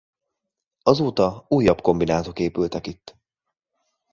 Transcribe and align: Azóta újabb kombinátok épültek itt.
Azóta 0.83 1.45
újabb 1.47 1.81
kombinátok 1.81 2.39
épültek 2.39 2.87
itt. 2.87 3.15